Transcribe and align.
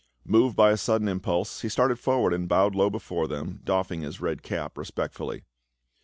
Moved 0.25 0.55
by 0.55 0.71
a 0.71 0.77
sudden 0.77 1.07
impulse, 1.07 1.61
he 1.61 1.69
started 1.69 1.99
forward 1.99 2.33
and 2.33 2.49
bowed 2.49 2.73
low 2.73 2.89
before 2.89 3.27
them, 3.27 3.61
doffing 3.63 4.01
his 4.01 4.19
red 4.19 4.41
cap 4.41 4.75
respectfully. 4.75 5.43